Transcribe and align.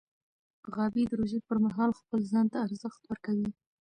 غابي 0.75 1.03
د 1.07 1.11
روژې 1.19 1.39
پر 1.47 1.57
مهال 1.65 1.91
خپل 1.99 2.19
ځان 2.31 2.45
ته 2.53 2.57
ارزښت 2.65 3.01
ورکوي. 3.05 3.49